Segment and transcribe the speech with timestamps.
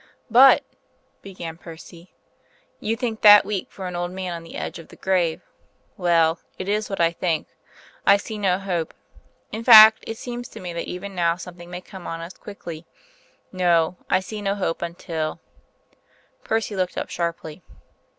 [0.31, 0.63] "But"
[1.21, 2.11] began Percy.
[2.79, 5.41] "You think that weak for an old man on the edge of the grave.
[5.95, 7.47] Well, it is what I think.
[8.03, 8.95] I see no hope.
[9.51, 12.87] In fact, it seems to me that even now something may come on us quickly.
[13.51, 15.39] No; I see no hope until"
[16.43, 17.61] Percy looked up sharply.